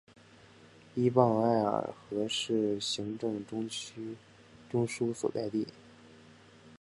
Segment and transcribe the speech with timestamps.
[0.95, 5.67] 依傍艾尔河是行政中枢所在地。